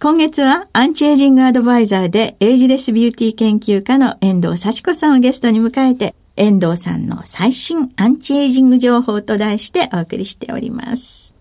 [0.00, 11.32] 今月はアンチエイジングアドバイザーでエイジレスビューティー研究家の遠藤幸子さんをゲストに迎えて遠藤さんの最新アンチエイジング情報と題してお送りしております。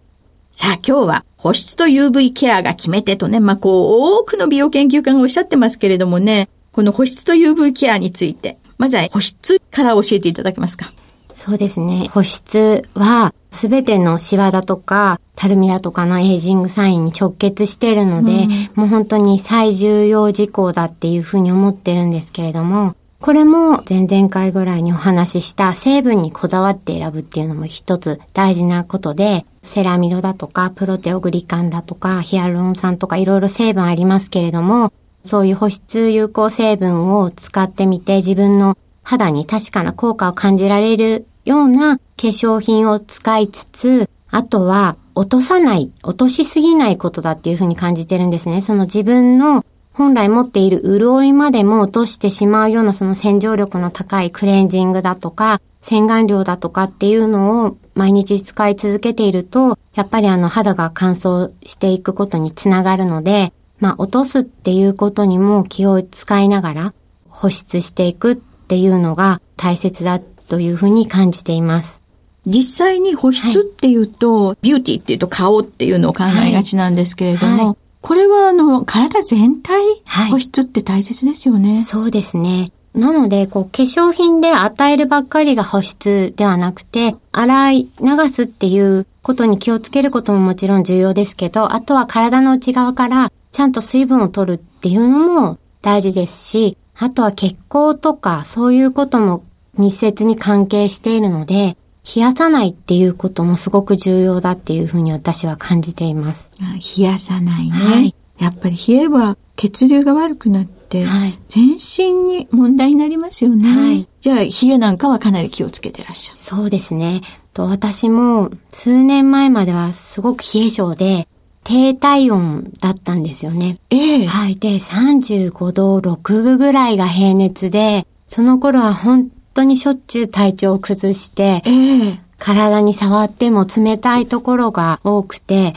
[0.51, 10.93] さあ今日は保湿と UV ケアが決め手とね、まあ、こう多くの美容研究家がおっしゃってますけれどもね、この保湿と UV ケアについて、まずは保湿から教えていただけますか？
[11.33, 12.07] そうですね。
[12.11, 34.91] 保湿はすべてのシワだとか、たるみだとかのエイジングサインに直結しているので、うん、もう本当に最重要事項だっていうふうに思ってるんですけれども、これも前々回ぐらいにお話しした成分にこだわって選ぶっていうのも一つ大事なことで、セラミドだとか、プロテオグリカンだとか、ヒアルロン酸とかいろいろ成分ありますけれども、
[35.23, 48.61] そういう保湿有効成分を使ってみて自分の肌に確かな効果を感じられるような化粧品を使いつつ、あとは落とさない、落としすぎないことだっていうふうに感じてるんですね。
[48.61, 66.93] その自分の本来持っている潤いまでも落としてしまうようなその洗浄力の高いクレンジングだとか、洗顔料だとかっていうのを毎日使い続けていると、やっぱりあの肌が乾燥していくことにつながるので、まあ落とすっていうことにも気を使いながら
[67.27, 72.01] 保湿していくっていうのが大切だっというふうに感じています。
[72.45, 79.81] 実際に保湿っていうと、はい、ビューティーっていうと顔っていうのを考えがちなんですけれども、はいこれはあの、体全体、
[80.29, 81.79] 保湿って大切ですよね。
[81.79, 82.73] そうですね。
[82.93, 99.45] なので、こう、化粧品で与えるばっかりが保湿ではなくて、洗い流すっていうことに気をつけることももちろん重要ですけど、あとは体の内側からちゃんと水分を取るっていうのも大事ですし、あとは血行とかそういうことも
[99.77, 101.77] 密接に関係しているので、
[102.15, 106.49] 冷やさないっていうこともすごく重要だっていうふうに私は感じています。
[106.97, 107.71] 冷やさないね。
[107.71, 113.67] はい、やっぱり冷えば血流が悪くなって、はい、全身に問題になりますよね。
[113.67, 116.39] はい、じゃあ冷えなんかはかなり気をつけてらっしゃる。
[116.39, 117.21] そうですね。
[117.53, 121.27] と私も数年前まではすごく冷え性で、
[121.63, 123.79] 低体温だったんですよね。
[123.89, 124.57] ええはい。
[124.57, 135.73] で、35度6分ぐらいが平熱で、その頃は本当にしょっちゅう体調を崩して、えー、体に触っても冷たいところが多くて、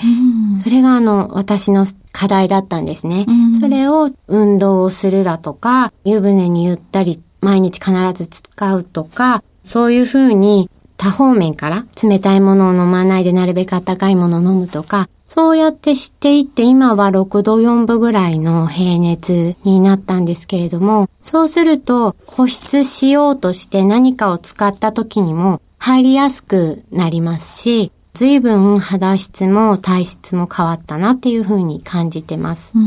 [0.53, 3.25] うん、それがあの、私の課題だったんですね。
[3.28, 32.72] うん、それを運動をするだとか、湯船にゆったり毎日必ず使うとか、そういうふうに多方面から冷たいものを飲まないでなるべく温かいものを飲むとか、そうやって知っていって今は6度4分ぐらいの平熱になったんですけれども、そうすると保湿しようとして何かを使った時にも入りやすくなりますし、随分肌質も体質も変わったなっていうふうに感じてます。
[32.74, 32.80] は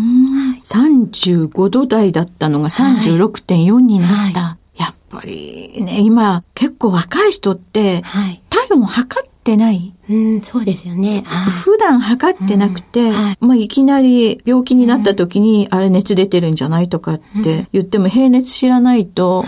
[0.57, 4.16] い、35度台だったのが36.4になった。
[4.16, 4.59] はい、やっ
[5.10, 8.04] ぱりね、今結構若い人って
[8.50, 9.94] 体温を測ってない？
[10.10, 11.24] うん、そうですよね。
[11.24, 19.46] 普段測ってなくて、うんはい、まあいきなり病気になった時に、あれ熱出てるんじゃないとかって言っても、平熱知らないと、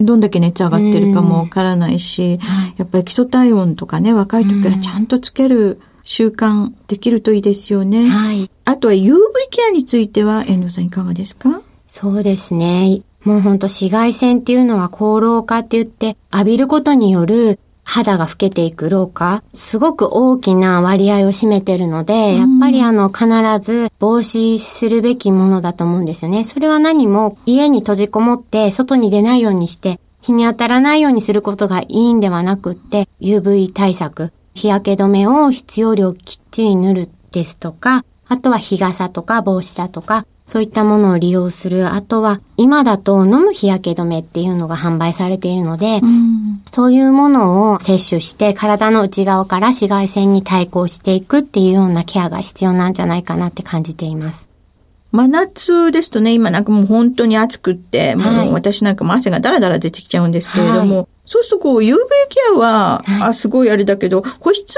[0.00, 2.38] どんだけ熱上がってるかもわからないし、
[2.76, 8.08] やっぱり基礎体温とかね、若い時からちゃんとつける習慣できるといいですよね。
[8.08, 8.50] はい。
[8.64, 9.14] あとは UV
[9.50, 11.62] ケアについては、遠藤さんいかがですか？
[11.86, 13.02] そうですね。
[13.24, 23.26] もうほんと紫外線っていうのは高老化って言って浴びることによる肌が老けていく老化、すごく大きな割合を占めてるので、やっぱりあの必
[23.60, 26.44] ず防止するべきものだと思うんですよね。
[26.44, 41.92] それは何も家に閉じこもって外に出ないようにして日に当たらないようにすることがいいんではなくって UV 対策、日焼け止めを必要量きっちり塗るですとか、あとは日傘とか帽子だとか、そういったものを利用する。
[41.94, 46.00] あとは、今だと飲む日焼け止めっていうのが販売されているので、
[46.66, 54.50] そういうものを摂取して体の内側から紫外線に対抗していくっていうようなケアが必要なんじゃないかなって感じています。
[55.12, 61.94] 真夏ですとね、今なんかもう本当に暑くって、もう私なんかも汗がダラダラ出てきちゃうんですけれども、はい、そうするとこう UV
[62.28, 64.76] ケアは、はい、あ、すごいあれだけど、保湿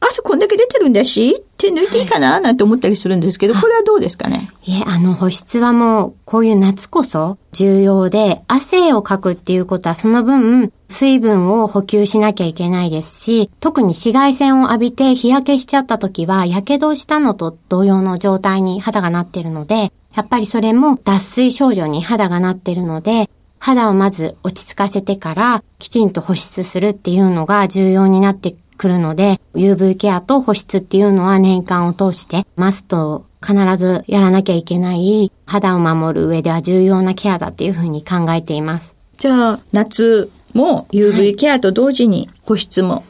[0.00, 4.48] 汗こんだけ出てるんだし、手抜いていいかななんて思ったりするんですけど、これはどうですかね？
[4.64, 23.28] いえ、あの保湿はもう、こういう夏こそ重要で、汗をかくっていうことはその分、水分を補給しなきゃいけないですし、特に紫外線を浴びて日焼けしちゃった時は、火傷したのと同様の状態に肌がなってるので、やっぱりそれも脱水症状に肌がなってるので、
[23.58, 38.94] 肌をまず落ち着かせてから、きちんと保湿するっていうのが重要になってくるので、UV ケアと保湿っていうのは年間を通してマスト必ずやらなきゃいけない肌を守る上では重要なケアだっていうふうに考えています。
[39.18, 43.04] じゃあ、夏も UV ケアと同時に保湿も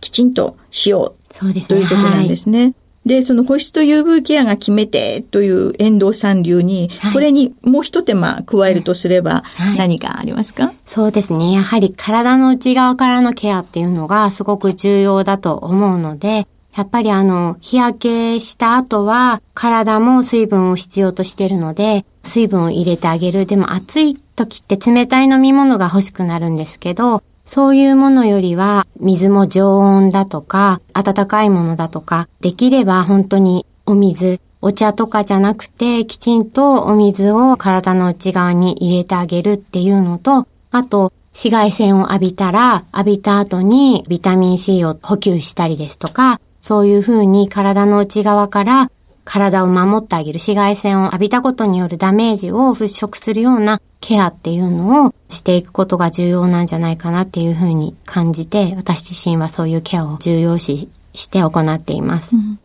[0.00, 1.80] きちんとしよう、そうですね。
[1.80, 2.62] ということなんですね。
[2.62, 2.74] はい
[3.06, 9.42] で、その保湿と UV ケアが決めてという遠藤さん流に、はい、これにもう一手間加えるとすれば
[9.76, 11.52] 何かありますか、はい、そうですね。
[11.52, 23.46] やはり体の内側からのケアっていうのがすごく重要だと思うので、やっぱりあの、日焼けした後は体も水分を必要としてるので、水分を入れてあげる。
[23.46, 48.92] でも暑い時って冷たい飲み物が欲しくなるんですけど、そういうものよりは、水も常温だとか、温かいものだとか、できれば本当にお水、お茶とかじゃなくて、きちんとお水を体の内側に入れてあげるっていうのと、あと、紫外線を浴びたら、浴びた後にビタミン C を補給したりですとか、そういうふうに体の内側から
[49.24, 62.34] 体を守ってあげる紫外線を浴びたことによるダメージを払拭するようなケアっていうのをしていくことが重要なんじゃないかなっていうふうに感じて、私自身はそういうケアを重要視して行っています。
[62.34, 62.58] うん。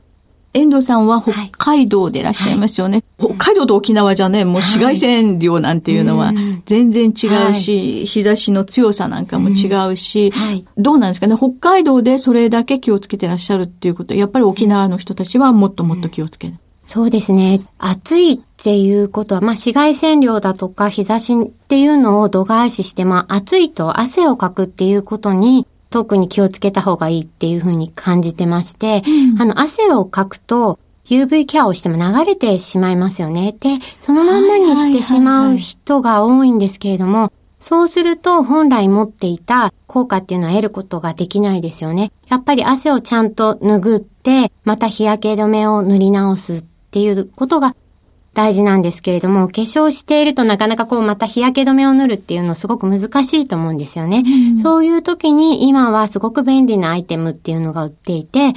[0.54, 3.04] 遠藤さんは北海道でいらっしゃいますよね。
[3.20, 6.32] はい、北海道と沖縄じゃね、もう紫外線量なんていうのは
[6.66, 7.54] 全然違うし、はい、
[8.06, 16.54] 日差しの強さなんかも違うし、はい、どうなんですかね、北海道でそれだけ気をつけてらっしゃるっていうこと、やっぱり沖縄の人たちはもっともっと気をつける。
[16.86, 17.62] そうですね。
[17.78, 29.02] 暑いっていうことは、まあ、紫外線量だとか日差しっていうのを度外視して、まあ、暑いと汗をかくっていうことに特に気をつけた方がいいっていうふうに感じてまして、
[29.34, 33.56] うん、あの、汗をかくと、UV ケアをしても流れてしまいますよね。
[33.60, 42.12] で、そのまんまにしてしまう人が多いんですけれども、そうすると本来持っていた効果っていうのは得ることができないですよね。
[42.28, 47.76] やっぱり汗をちゃんと拭って、また日焼け止めを塗り直すっていうことが
[48.34, 54.24] 大事なんですけれども、化粧しているとなかなかこうまた日焼け止めを塗るっていうのすごく難しいと思うんですよね。
[54.52, 58.54] うん、そういう時に今はすごく便利なアイテムっていうのが売っていて、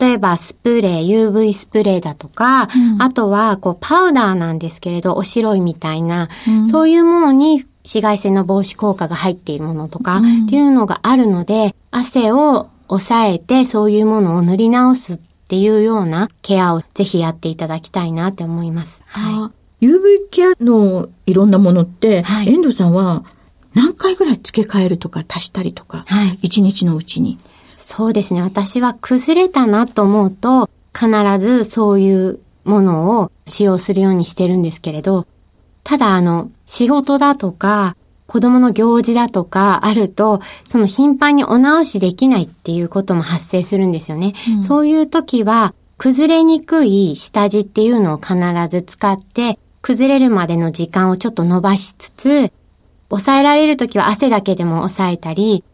[0.00, 19.02] 例えばスプレー、UV スプレーだとか、うん、あとはこうパウダーなんですけれど、お白いみたいな、うん、そういうものに紫外線の防止効果が入っているものとかっていうのがあるので、汗を抑えてそういうものを塗り直すっていうようなケアをぜひやっていただきたいなって思います。
[19.08, 19.84] はい。
[19.84, 23.24] UV ケアのいろんなものって、はい、遠藤さんは
[23.74, 27.36] 何回ぐらい付け替えるとか足したりとか、はい、一日のうちに？
[27.76, 28.42] そうですね。
[28.42, 31.08] 私は崩れたなと思うと、必
[31.40, 35.26] ずそういうものを使用するようにしてるんですけれど、
[35.82, 37.96] ただあの、仕事だとか、
[38.30, 44.34] 子供の行事だとかあると、その頻繁にお直しできないっていうことも発生するんですよね。
[44.54, 48.36] うん、そういう時は、崩れにくい下地っていうのを必
[48.68, 52.52] ず使って、崩れるまでの時間をちょっと伸ばしつつ、
[53.08, 55.64] 抑えられる時は汗だけでも抑えたり、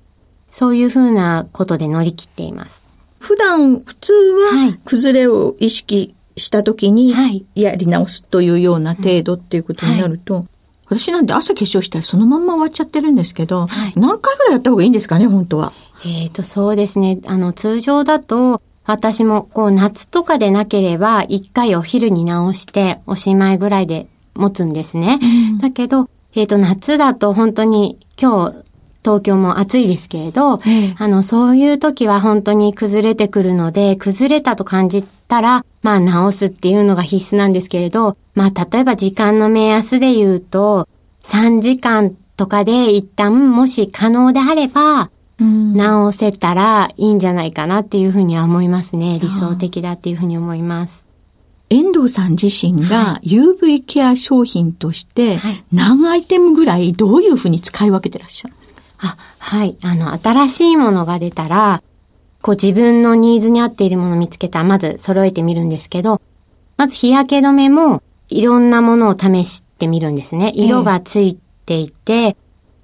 [0.51, 2.83] そういうふうなことで乗り切っています。
[3.19, 7.13] 普段、普通は崩れを意識した時に
[7.55, 10.45] やり直すというような程度っていうことになると、はい
[10.88, 15.73] 私なんて朝化粧したらそのまんま終わっちゃってるんですけど、はい、何回ぐらいやった方がいいんですかね、本当は。
[16.05, 17.19] えっ、ー、と、そうですね。
[17.26, 25.19] あの、通常だと、私もこう夏とかでなければ一回お昼に直しておしまいぐらいで持つんですね。
[25.21, 28.66] うん、だけど、えっ、と、夏だと本当に今日、
[29.07, 30.95] 東京も暑いですけれど、ええ。
[30.99, 40.89] あの、そういう時は本当に崩れてくるので、崩れたと感じたら、まあ直すっていうのが必須なんですけれど、まあ例えば時間の目安で言うと、
[41.23, 45.75] 3時間とかで一旦もし可能であれば、うん。
[45.77, 49.19] 直せたらいいんじゃないかなっていうふうには思いますね。
[49.21, 51.05] 理想的だっていうふうに思います。
[51.69, 55.65] 遠藤さん自身が UV ケア商品としてはい。
[55.73, 58.66] 何アイテムぐらいどういうふうに使い分けてらっしゃるんですか？
[58.99, 59.76] あ、はい。
[59.83, 61.83] あの、新しいものが出たら、
[62.43, 66.21] こう自分のニーズに合っているものを見つけたら、まず揃えてみるんですけど、
[66.76, 70.53] まず日焼け止めもいろんなものを試してみるんですね。
[70.55, 71.35] 色がつい
[71.67, 72.37] ていて、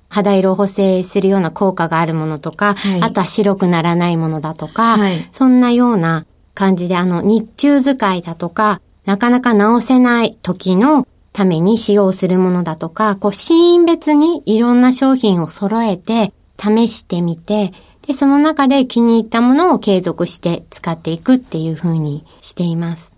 [0.08, 17.72] 肌色を補正するような効果があるものとか、はいあとは白くならないものだとか、はいそんなような感じで、あの、日中使いだとか、なかなか直せない時のために使用するものだとか、こう、シーン別にいろんな商品を揃えて、試してみて、
[18.06, 23.12] で、その中で気に入ったものを継続して使っていくっていう風にしています。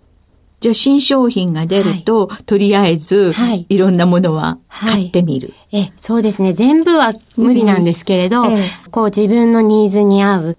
[0.61, 5.53] じゃあ新商品が出ると、とりあえず、はいいろんなものは買ってみる。
[5.71, 6.53] え、そうですね。
[6.53, 10.57] 全部は無理なんですけれど、うんえこう自分のニーズに合う。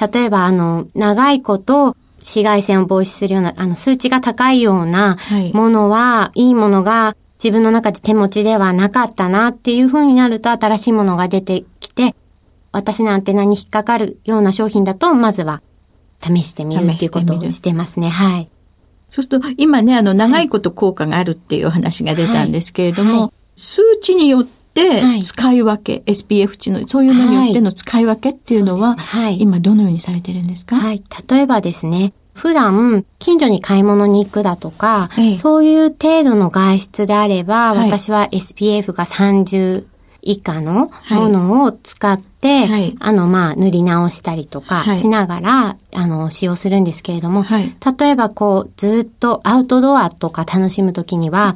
[0.00, 12.16] 例えば、あの、長いこと紫外線を防止するような、あの、数値が高いようなはいものは、い、いものが自分の中で手持ちではなかったなっていう風になると、新しいものが出てきて、
[12.72, 15.62] 私のアンテナに引っかかるような商品だと、まずは
[16.20, 18.08] 試してみるっていうことをしてますね。
[18.08, 18.50] はい。
[19.10, 25.22] そうすると、今ね、あの、長いこと効果があるっていうお話が出たんですけれども、はいはい数値によってはい。
[25.22, 29.40] 使い分け、SPF 値の、そういうのによっての使い分けっていうのは、はい。
[29.40, 30.76] 今どのようにされてるんですか？
[30.76, 31.02] はい。
[31.28, 35.36] 例えばですね、普段、近所に買い物に行くだとか、ええ。
[35.36, 37.88] そういう程度の外出であれば、はい。
[37.88, 39.86] 私は SPF が30
[40.24, 42.96] 以下のものを使って、はい。
[42.98, 44.98] あの、まあ、塗り直したりとかはい。
[44.98, 47.74] しながら、あの、使用するんですけれども、はい。
[47.98, 51.54] 例えばこう、ずっとアウトドアとか楽しむときには、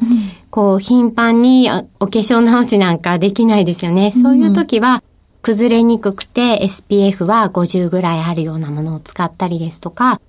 [0.50, 4.12] こう、頻繁にあお化粧直しなんかできないですよね。
[4.12, 5.02] そういうときは、
[5.42, 10.20] 崩れにくくて SPF は50ぐらいあるようなものを使ったりですとか、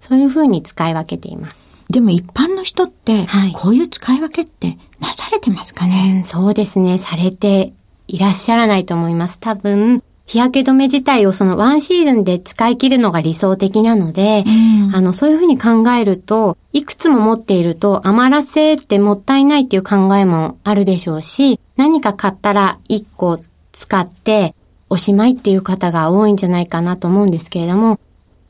[0.00, 1.70] そういう風に使い分けています。
[1.90, 6.98] でも一般の人ってはい、こういう使い分けってなされてますかね、うん、そうですね。
[6.98, 7.72] されて
[8.10, 9.38] いらっしゃらないと思います。
[9.38, 23.38] 多分、日焼け止め自体をそのワンシーズンで使い切るのが理想的なので、うんあの、そういうふうに考えると、いくつも持っていると余らせてもったいないっていう考えもあるでしょうし、何か買ったら1個
[23.72, 24.54] 使って
[24.88, 28.00] おしまいっていう方が多いんじゃないかなと思うんですけれども、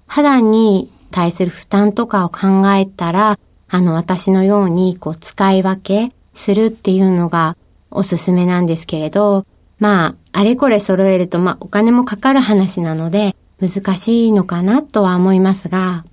[0.06, 3.38] 肌に対する負担とかを考えたら、
[3.68, 7.56] あの、私のように、こう、使い分けするっていうのが
[7.90, 9.46] おすすめなんですけれど、
[9.80, 16.04] まあ、あれこれ揃えると、まあ、お金もかかる話なので、難しいのかなとは思いますが、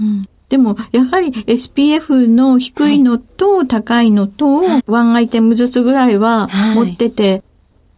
[0.00, 0.22] うん。
[0.48, 6.74] でも、やはり SPF の低いのと高いのと、ワンアイテムずつぐらいははい。
[6.74, 7.42] 持ってて、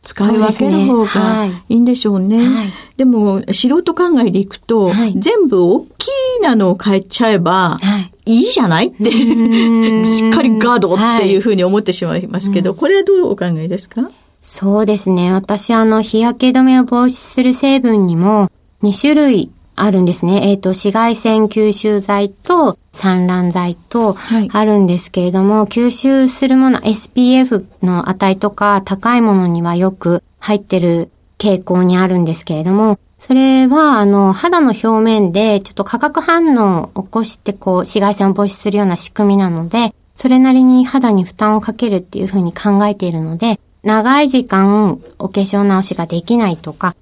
[0.02, 1.50] 使い分ける方がはい。
[1.69, 2.38] いいんでしょうね。
[2.38, 2.69] はい。
[2.97, 5.14] でも、素人考えでいくと、はい。
[5.16, 8.33] 全部大きいなのを変えちゃえば、はい。
[8.40, 10.04] いいじゃないって、ん。
[10.07, 14.11] しっかりガードっていうふうに思ってしまいますけど、これはどうお考えですか？
[14.42, 15.32] そうですね。
[15.32, 18.49] 私、あの、日焼け止めを防止する成分にも
[18.82, 20.50] 2種類あるんですね。
[20.50, 46.95] えっ、と、紫外線吸収剤と散乱剤とはいあるんですけれども、吸収するもの、SPF の値とか高いものにはよく入ってる傾向にあるんですけれども、それは、あの、肌の表面でちょっと化学反応を起こして、こう、紫外線を防止するような仕組みなので、それなりに肌に負担をかけるっていうふうに考えているので、長い時間お化粧直しができないとか、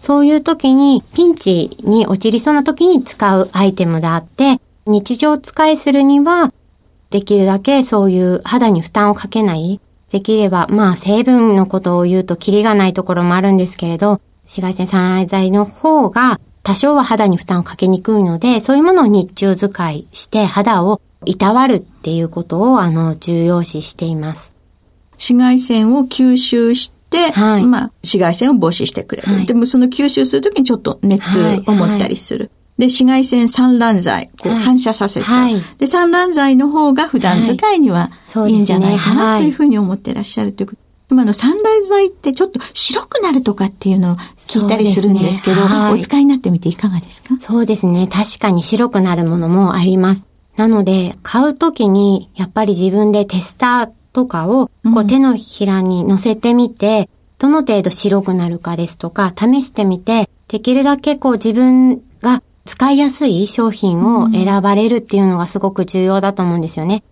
[0.00, 6.52] そういう時にピンチに陥りそうな時に使うアイテムであって、日常使いするには、
[7.10, 9.80] できるだけそういう肌に負担をかけない。
[10.10, 24.55] できれば、まあ成分のことを言うとキリがないところもあるんですけれど、紫外線散乱剤の方が多少は肌に負担をかけにくいので、そういうものを日中使いして肌をいたわるっていうことをあの重要視しています。
[25.18, 29.32] 紫外線を吸収して、はいまあ、紫外線を防止してくれる。
[29.32, 32.50] はいでもその吸収するときにちょっと熱を持ったりする。
[32.78, 35.38] で、紫外線散乱剤、こうはい反射させちゃう。
[35.38, 38.10] はいで、散乱剤の方が普段使いには
[38.48, 40.80] いいんじゃないかなはいというふうに思ってらっしゃるということ。
[41.08, 47.36] 今の散乱剤ってちょっと白くなるとかっていうのを聞いたりするんですけど、ねはいお使いになってみていかがですか？
[47.38, 48.08] そうですね。
[48.08, 50.26] 確かに白くなるものもあります。
[50.56, 67.04] なので、買うときに、やっぱり自分でテスターとかを、こう手のひらに乗せてみて、どの程度白くなるかですとか、試してみて、できるだけこう自分が使いやすい商品を選ばれるっていうのがすごく重要だと思うんですよね。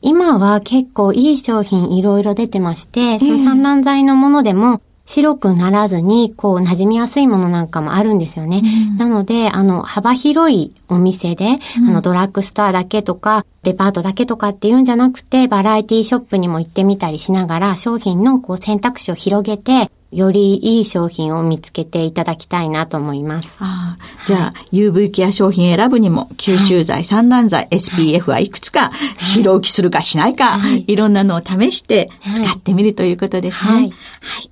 [0.00, 8.62] 今は結構いい商品いろいろ出てまして、その散乱剤のものでも白くならずに、こう、馴染みやすいものなんかもあるんですよね。
[8.90, 23.58] うん、なので、あの、幅広いお店で、うん、あの、ドラッグストアだけとか、デパートだけとかっていうんじゃなくて、バラエティショップにも行ってみたりしながら、商品のこう選択肢を広げて、よりいい商品を見つけていただきたいなと思います。
[23.60, 23.96] あ
[24.26, 33.72] じゃあ、はい、UV ケア商品選ぶにも、吸収剤、散乱剤、SPF はいくつか、白浮きするかしないか、はい、いろんなのを試して使ってみるということですね。
[33.72, 33.92] はい、はい、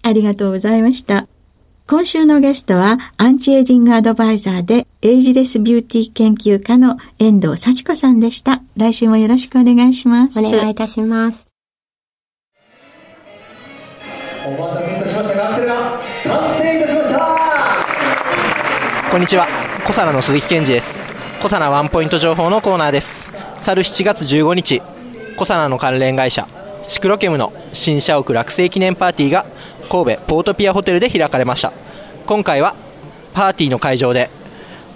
[0.03, 1.27] ありがとうございました。
[1.87, 8.63] 今週のゲストは、アンチエイジングアドバイザーで、エイジレスビューティー研究家の遠藤幸子さんでした。
[8.77, 10.39] 来週もよろしくお願いします。
[10.39, 11.47] お願いいたします。
[15.55, 17.35] テルが完成いたしました
[19.11, 19.47] こんにちは。
[19.87, 21.01] 小皿の鈴木健二です。
[21.41, 23.31] 小皿ワンポイント情報のコーナーです。
[23.59, 24.83] 去る7月15日。
[25.37, 26.49] 小皿の関連会社
[26.83, 29.47] シクロケムの新社屋落成記念パーティーが
[29.89, 31.73] 神戸ポートピアホテルで開かれました。
[32.27, 32.75] 今回は
[33.35, 34.31] パーティーの会場で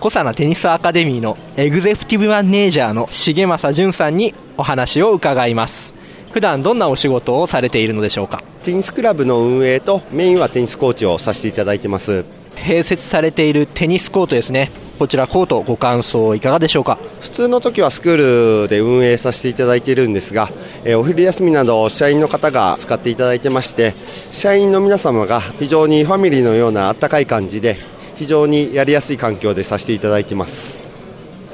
[0.01, 5.98] 小皿テニスアカデミーのエグゼクティブマネージャーの重政淳さんにお話を伺います。
[6.33, 8.43] 普段どんなお仕事をされているのでしょうか？
[8.63, 12.25] テニスクラブの運営とメインはテニスコーチをさせていただいてます。
[12.55, 14.71] 併設されているテニスコートですね。
[14.99, 16.99] こちらコートご感想いかがでしょうか？
[17.21, 20.51] 普通の時はスクールで運営させていただいているんですが、
[20.85, 23.95] えお昼休みなど社員の方が使っていただいてまして
[24.33, 27.79] 社員の皆様が非常にファミリーのようなあったかい感じで
[28.17, 30.87] 非常にやりやすい環境でさせていただいてます。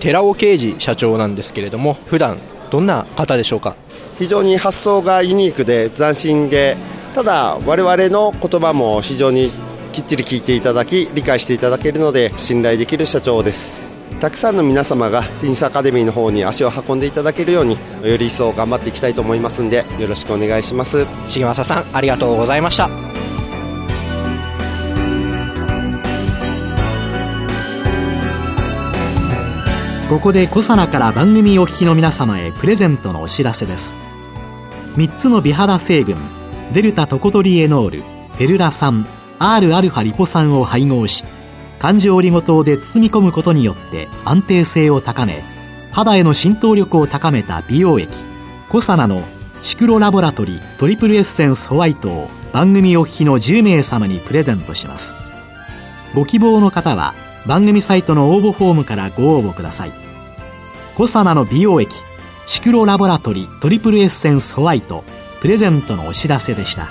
[0.01, 2.39] 寺尾啓二社長なんですけれども普段
[2.71, 3.77] どんな方でしょうか？
[4.19, 6.77] 非常に発想がユニークで斬新で
[7.15, 9.51] ただ我々の言葉も非常に
[9.93, 13.93] きっちり聞いていただき理解していただけるので信頼できる社長です。
[14.21, 21.07] たくさんの皆様がテニスアカデミーの方に足を運んでいただけるようにより一層頑張っていきたいと思いますんでよろしくお願いします。
[21.29, 23.14] 重政さんありがとうございました。
[30.15, 33.97] ここでコサナから番組お聞きの皆様へプレゼントのお知らせです。
[34.95, 36.17] 3つの美肌成分
[36.73, 38.05] デルタトコトリエノール
[38.39, 39.09] ペルラ酸
[39.41, 41.25] Rα リポ酸を配合し
[41.81, 45.43] 環状オリゴ糖で包み込むことによって安定性を高め
[45.91, 48.25] 肌への浸透力を高めた美容液
[48.69, 49.25] コサナの
[49.63, 55.17] シクロラボラトリトリプルエッセンスホワイトを番組お聞きの10名様にプレゼントします。
[56.15, 57.15] ご希望の方は
[57.47, 60.04] 番組サイトの応募フォームからご応募ください。
[60.97, 61.97] コサナの美容液
[62.47, 65.03] シクロラボラトリトリプルエッセンスホワイト
[65.41, 66.89] プレゼントのお知らせでした。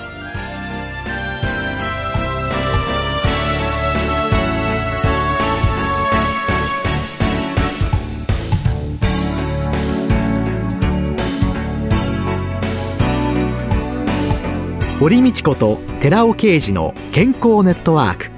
[15.00, 18.32] 堀道子と寺尾啓二の健康ネットワーク。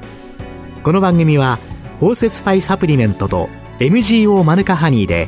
[0.84, 1.58] この番組は
[2.00, 3.50] 包摂体サプリメントと
[3.80, 5.28] MGO マヌカハニーで